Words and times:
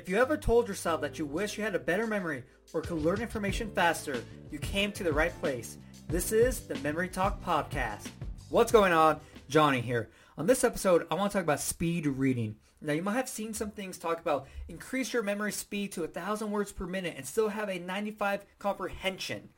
If 0.00 0.08
you 0.08 0.16
ever 0.16 0.38
told 0.38 0.66
yourself 0.66 1.02
that 1.02 1.18
you 1.18 1.26
wish 1.26 1.58
you 1.58 1.62
had 1.62 1.74
a 1.74 1.78
better 1.78 2.06
memory 2.06 2.42
or 2.72 2.80
could 2.80 3.02
learn 3.02 3.20
information 3.20 3.70
faster, 3.70 4.24
you 4.50 4.58
came 4.58 4.92
to 4.92 5.04
the 5.04 5.12
right 5.12 5.38
place. 5.42 5.76
This 6.08 6.32
is 6.32 6.60
the 6.60 6.76
Memory 6.76 7.10
Talk 7.10 7.44
Podcast. 7.44 8.08
What's 8.48 8.72
going 8.72 8.94
on? 8.94 9.20
Johnny 9.50 9.82
here. 9.82 10.08
On 10.38 10.46
this 10.46 10.64
episode, 10.64 11.06
I 11.10 11.16
want 11.16 11.32
to 11.32 11.36
talk 11.36 11.44
about 11.44 11.60
speed 11.60 12.06
reading. 12.06 12.56
Now, 12.80 12.94
you 12.94 13.02
might 13.02 13.12
have 13.12 13.28
seen 13.28 13.52
some 13.52 13.72
things 13.72 13.98
talk 13.98 14.18
about 14.18 14.48
increase 14.68 15.12
your 15.12 15.22
memory 15.22 15.52
speed 15.52 15.92
to 15.92 16.00
1,000 16.00 16.50
words 16.50 16.72
per 16.72 16.86
minute 16.86 17.16
and 17.18 17.26
still 17.26 17.50
have 17.50 17.68
a 17.68 17.78
95 17.78 18.46
comprehension. 18.58 19.50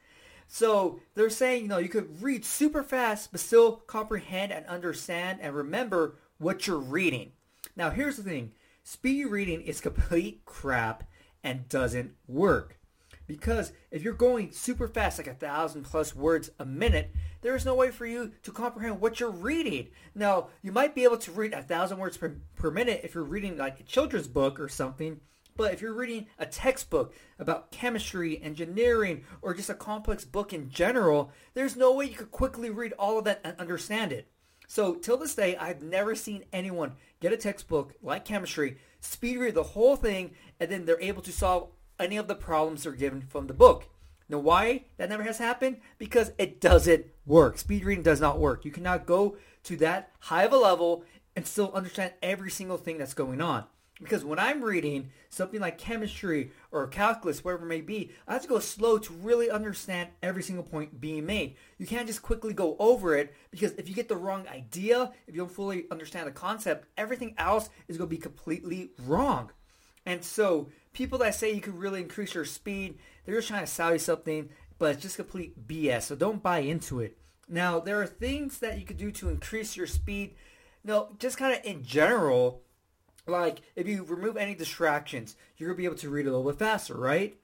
So 0.48 0.98
they're 1.14 1.30
saying, 1.30 1.62
you 1.62 1.68
know, 1.68 1.79
you 1.79 1.88
could 1.88 2.20
read 2.20 2.45
super 2.45 2.82
fast, 2.82 3.30
but 3.30 3.40
still 3.40 3.77
comprehend 3.77 4.50
and 4.50 4.66
understand 4.66 5.38
and 5.40 5.54
remember 5.54 6.16
what 6.38 6.66
you're 6.66 6.79
reading. 6.79 7.30
Now, 7.77 7.90
here's 7.90 8.16
the 8.16 8.24
thing. 8.24 8.50
Speed 8.84 9.26
reading 9.26 9.60
is 9.60 9.80
complete 9.80 10.44
crap 10.44 11.04
and 11.44 11.68
doesn't 11.68 12.14
work. 12.26 12.79
Because 13.29 13.72
if 13.93 14.02
you're 14.02 14.12
going 14.12 14.50
super 14.50 14.88
fast, 14.88 15.18
like 15.18 15.29
a 15.29 15.34
thousand 15.34 15.84
plus 15.84 16.16
words 16.16 16.50
a 16.58 16.64
minute, 16.64 17.14
there 17.43 17.54
is 17.54 17.64
no 17.64 17.76
way 17.76 17.93
for 17.93 18.07
you 18.07 18.32
to 18.43 18.50
comprehend 18.50 19.00
what 19.00 19.21
you're 19.21 19.30
reading. 19.30 19.88
Now, 20.16 20.48
you 20.62 20.72
might 20.72 20.96
be 20.96 21.04
able 21.04 21.18
to 21.18 21.30
read 21.30 21.52
a 21.52 21.62
thousand 21.62 21.98
words 21.98 22.16
per, 22.16 22.36
per 22.57 22.72
minute 22.72 23.02
if 23.04 23.14
you're 23.14 23.22
reading 23.22 23.57
like 23.57 23.79
a 23.79 23.84
children's 23.84 24.26
book 24.26 24.58
or 24.58 24.68
something, 24.68 25.21
but 25.57 25.72
if 25.72 25.80
you're 25.80 25.94
reading 25.94 26.26
a 26.36 26.46
textbook 26.46 27.14
about 27.38 27.71
chemistry, 27.71 28.43
engineering, 28.43 29.24
or 29.43 29.54
just 29.54 29.71
a 29.71 29.74
complex 29.74 30.24
book 30.24 30.52
in 30.52 30.71
general, 30.71 31.30
there's 31.54 31.76
no 31.76 31.93
way 31.93 32.06
you 32.06 32.16
could 32.16 32.33
quickly 32.33 32.69
read 32.69 32.94
all 32.98 33.16
of 33.19 33.24
that 33.27 33.41
and 33.44 33.56
understand 33.60 34.12
it. 34.12 34.31
So 34.75 34.94
till 34.94 35.19
this 35.19 35.34
day, 35.34 35.55
I've 35.56 35.83
never 35.83 36.14
seen 36.14 36.44
anyone 36.50 36.94
get 37.20 37.30
a 37.30 37.36
textbook 37.36 37.92
like 38.03 38.25
chemistry, 38.25 38.78
speed 39.00 39.36
read 39.36 39.55
the 39.55 39.62
whole 39.62 39.97
thing, 39.97 40.30
and 40.58 40.70
then 40.70 40.86
they're 40.86 40.98
able 40.98 41.20
to 41.20 41.30
solve 41.30 41.69
any 42.00 42.17
of 42.17 42.27
the 42.27 42.34
problems 42.34 42.84
they're 42.84 42.92
given 42.92 43.20
from 43.20 43.48
the 43.48 43.52
book. 43.52 43.84
Now, 44.30 44.38
why 44.38 44.86
that 44.96 45.11
never 45.11 45.24
has 45.24 45.36
happened? 45.36 45.77
Because 45.98 46.33
it 46.38 46.58
doesn't 46.58 47.05
work. 47.27 47.58
Speed 47.58 47.84
reading 47.84 48.02
does 48.02 48.19
not 48.19 48.38
work. 48.38 48.64
You 48.64 48.70
cannot 48.70 49.05
go 49.05 49.36
to 49.64 49.77
that 49.77 50.11
high 50.20 50.44
of 50.44 50.55
a 50.55 50.56
level 50.56 51.05
and 51.36 51.46
still 51.46 51.70
understand 51.74 52.14
every 52.22 52.50
single 52.50 52.78
thing 52.78 52.96
that's 52.96 53.12
going 53.12 53.42
on. 53.42 53.64
Because 54.03 54.25
when 54.25 54.39
I'm 54.39 54.62
reading 54.62 55.11
something 55.31 55.61
like 55.61 55.78
chemistry 55.78 56.50
or 56.70 56.86
calculus, 56.89 57.45
whatever 57.45 57.64
it 57.64 57.69
may 57.69 57.81
be, 57.81 58.11
I 58.27 58.33
have 58.33 58.42
to 58.42 58.48
go 58.48 58.58
slow 58.58 58.98
to 58.98 59.12
really 59.12 59.50
understand 59.50 60.11
every 60.22 60.42
single 60.42 60.64
point 60.64 61.00
being 61.00 61.25
made. 61.25 61.55
You 61.78 61.86
can't 61.86 62.06
just 62.06 62.23
quickly 62.23 62.53
go 62.53 62.77
over 62.78 63.17
it 63.17 63.34
because 63.50 63.73
if 63.73 63.89
you 63.89 63.95
get 63.95 64.08
the 64.08 64.17
wrong 64.17 64.47
idea, 64.48 65.12
if 65.27 65.34
you 65.34 65.41
don't 65.41 65.50
fully 65.50 65.84
understand 65.91 66.27
the 66.27 66.33
concept, 66.33 66.89
everything 66.97 67.34
else 67.39 67.70
is 67.89 67.97
going 67.97 68.11
to 68.11 68.17
be 68.17 68.20
completely 68.20 68.91
wrong. 69.06 69.50
And 70.05 70.25
so 70.25 70.69
people 70.92 71.19
that 71.19 71.34
say 71.34 71.53
you 71.53 71.61
can 71.61 71.78
really 71.78 72.00
increase 72.00 72.34
your 72.34 72.45
speed, 72.45 72.98
they're 73.25 73.36
just 73.36 73.48
trying 73.48 73.64
to 73.64 73.70
sell 73.70 73.92
you 73.92 73.98
something, 73.98 74.48
but 74.78 74.95
it's 74.95 75.03
just 75.03 75.17
complete 75.17 75.69
BS. 75.69 76.03
So 76.03 76.17
don't 76.17 76.42
buy 76.42 76.58
into 76.58 77.00
it. 77.00 77.17
Now, 77.48 77.78
there 77.78 78.00
are 78.00 78.06
things 78.06 78.58
that 78.58 78.78
you 78.78 78.84
could 78.84 78.97
do 78.97 79.11
to 79.12 79.28
increase 79.28 79.77
your 79.77 79.86
speed. 79.86 80.34
No, 80.84 81.11
just 81.19 81.39
kind 81.39 81.55
of 81.56 81.64
in 81.64 81.84
general, 81.84 82.62
like 83.26 83.62
if 83.76 83.86
you 83.86 84.04
remove 84.04 84.36
any 84.36 84.54
distractions, 84.54 85.36
you're 85.56 85.68
gonna 85.68 85.78
be 85.78 85.84
able 85.84 85.96
to 85.96 86.10
read 86.10 86.26
a 86.26 86.30
little 86.30 86.50
bit 86.50 86.58
faster, 86.58 86.94
right? 86.94 87.36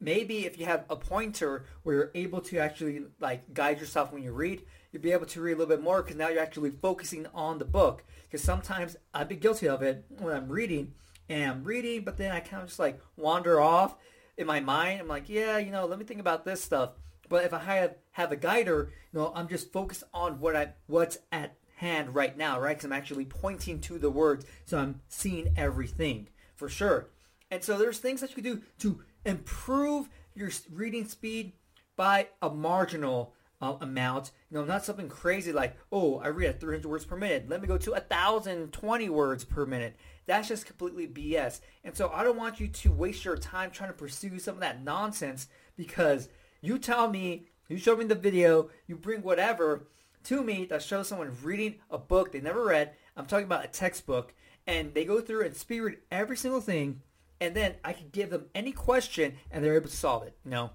Maybe 0.00 0.46
if 0.46 0.58
you 0.58 0.66
have 0.66 0.84
a 0.88 0.96
pointer 0.96 1.64
where 1.82 1.94
you're 1.94 2.10
able 2.14 2.40
to 2.42 2.58
actually 2.58 3.04
like 3.20 3.52
guide 3.52 3.80
yourself 3.80 4.12
when 4.12 4.22
you 4.22 4.32
read, 4.32 4.62
you'll 4.92 5.02
be 5.02 5.12
able 5.12 5.26
to 5.26 5.40
read 5.40 5.52
a 5.52 5.56
little 5.56 5.74
bit 5.76 5.82
more 5.82 6.02
because 6.02 6.16
now 6.16 6.28
you're 6.28 6.42
actually 6.42 6.70
focusing 6.70 7.26
on 7.34 7.58
the 7.58 7.64
book. 7.64 8.04
Because 8.22 8.42
sometimes 8.42 8.96
I've 9.12 9.28
been 9.28 9.40
guilty 9.40 9.68
of 9.68 9.82
it 9.82 10.04
when 10.18 10.36
I'm 10.36 10.48
reading 10.48 10.92
and 11.28 11.50
I'm 11.50 11.64
reading, 11.64 12.02
but 12.04 12.16
then 12.16 12.30
I 12.30 12.40
kind 12.40 12.62
of 12.62 12.68
just 12.68 12.78
like 12.78 13.00
wander 13.16 13.60
off 13.60 13.96
in 14.36 14.46
my 14.46 14.60
mind. 14.60 15.00
I'm 15.00 15.08
like, 15.08 15.28
yeah, 15.28 15.58
you 15.58 15.72
know, 15.72 15.86
let 15.86 15.98
me 15.98 16.04
think 16.04 16.20
about 16.20 16.44
this 16.44 16.62
stuff. 16.62 16.90
But 17.28 17.44
if 17.44 17.52
I 17.52 17.58
have 17.58 17.96
have 18.12 18.32
a 18.32 18.36
guider, 18.36 18.92
you 19.12 19.18
know, 19.18 19.32
I'm 19.34 19.48
just 19.48 19.72
focused 19.72 20.04
on 20.14 20.40
what 20.40 20.56
I 20.56 20.74
what's 20.86 21.18
at 21.32 21.56
hand 21.78 22.14
right 22.14 22.36
now, 22.36 22.60
right? 22.60 22.76
Because 22.76 22.84
I'm 22.84 22.92
actually 22.92 23.24
pointing 23.24 23.80
to 23.82 23.98
the 23.98 24.10
words, 24.10 24.44
so 24.64 24.78
I'm 24.78 25.00
seeing 25.08 25.52
everything 25.56 26.28
for 26.54 26.68
sure. 26.68 27.08
And 27.50 27.62
so 27.62 27.78
there's 27.78 27.98
things 27.98 28.20
that 28.20 28.30
you 28.30 28.42
can 28.42 28.44
do 28.44 28.62
to 28.80 29.00
improve 29.24 30.08
your 30.34 30.50
reading 30.70 31.06
speed 31.06 31.52
by 31.96 32.28
a 32.42 32.50
marginal 32.50 33.32
uh, 33.60 33.74
amount. 33.80 34.32
You 34.50 34.58
know, 34.58 34.64
not 34.64 34.84
something 34.84 35.08
crazy 35.08 35.52
like, 35.52 35.76
oh, 35.90 36.18
I 36.18 36.28
read 36.28 36.50
at 36.50 36.60
300 36.60 36.88
words 36.88 37.04
per 37.04 37.16
minute. 37.16 37.48
Let 37.48 37.60
me 37.60 37.68
go 37.68 37.78
to 37.78 37.92
1,020 37.92 39.08
words 39.08 39.44
per 39.44 39.66
minute. 39.66 39.96
That's 40.26 40.48
just 40.48 40.66
completely 40.66 41.06
BS. 41.06 41.60
And 41.84 41.96
so 41.96 42.10
I 42.14 42.22
don't 42.22 42.36
want 42.36 42.60
you 42.60 42.68
to 42.68 42.92
waste 42.92 43.24
your 43.24 43.36
time 43.36 43.70
trying 43.70 43.90
to 43.90 43.96
pursue 43.96 44.38
some 44.38 44.54
of 44.54 44.60
that 44.60 44.82
nonsense 44.82 45.48
because 45.76 46.28
you 46.60 46.78
tell 46.78 47.08
me, 47.08 47.46
you 47.68 47.78
show 47.78 47.96
me 47.96 48.04
the 48.04 48.14
video, 48.14 48.70
you 48.86 48.96
bring 48.96 49.22
whatever, 49.22 49.86
to 50.24 50.42
me 50.42 50.64
that 50.66 50.82
shows 50.82 51.08
someone 51.08 51.36
reading 51.42 51.76
a 51.90 51.98
book 51.98 52.32
they 52.32 52.40
never 52.40 52.64
read. 52.64 52.92
I'm 53.16 53.26
talking 53.26 53.46
about 53.46 53.64
a 53.64 53.68
textbook, 53.68 54.34
and 54.66 54.94
they 54.94 55.04
go 55.04 55.20
through 55.20 55.44
and 55.44 55.56
speed 55.56 55.80
read 55.80 55.98
every 56.10 56.36
single 56.36 56.60
thing, 56.60 57.02
and 57.40 57.54
then 57.54 57.74
I 57.84 57.92
can 57.92 58.08
give 58.10 58.30
them 58.30 58.46
any 58.54 58.72
question 58.72 59.34
and 59.50 59.64
they're 59.64 59.76
able 59.76 59.88
to 59.88 59.96
solve 59.96 60.24
it. 60.24 60.36
No, 60.44 60.70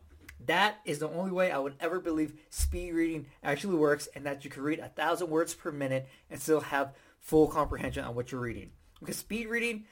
that 0.45 0.79
is 0.85 0.99
the 0.99 1.09
only 1.09 1.31
way 1.31 1.51
I 1.51 1.59
would 1.59 1.75
ever 1.79 1.99
believe 1.99 2.33
speed 2.49 2.93
reading 2.93 3.27
actually 3.43 3.75
works, 3.75 4.07
and 4.15 4.25
that 4.25 4.43
you 4.43 4.49
can 4.49 4.63
read 4.63 4.79
a 4.79 4.89
thousand 4.89 5.29
words 5.29 5.53
per 5.53 5.71
minute 5.71 6.07
and 6.29 6.41
still 6.41 6.61
have 6.61 6.93
full 7.19 7.47
comprehension 7.47 8.03
on 8.03 8.15
what 8.15 8.31
you're 8.31 8.41
reading. 8.41 8.71
Because 8.99 9.17
speed 9.17 9.47
reading, 9.47 9.85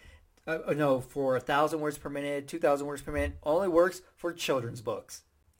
uh, 0.47 0.59
uh 0.68 0.73
no, 0.73 1.00
for 1.00 1.35
a 1.35 1.41
thousand 1.41 1.79
words 1.79 1.97
per 1.97 2.09
minute, 2.09 2.47
two 2.47 2.59
thousand 2.59 2.88
words 2.88 3.01
per 3.01 3.12
minute, 3.12 3.38
only 3.44 3.68
works 3.68 4.01
for 4.18 4.33
children's 4.33 4.81
books. 4.81 5.23